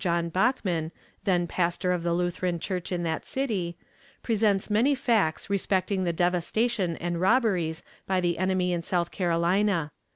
John 0.01 0.29
Bachman, 0.29 0.91
then 1.25 1.45
pastor 1.45 1.91
of 1.91 2.01
the 2.01 2.11
Lutheran 2.11 2.57
Church 2.57 2.91
in 2.91 3.03
that 3.03 3.23
city, 3.23 3.77
presents 4.23 4.67
many 4.67 4.95
facts 4.95 5.47
respecting 5.47 6.05
the 6.05 6.11
devastation 6.11 6.97
and 6.97 7.21
robberies 7.21 7.83
by 8.07 8.19
the 8.19 8.39
enemy 8.39 8.73
in 8.73 8.81
South 8.81 9.11
Carolina. 9.11 9.91